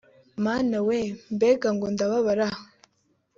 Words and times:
Mana 0.45 0.77
We 0.87 0.99
Mbega 1.33 1.67
Ngo 1.75 1.85
Ndababara 1.93 2.47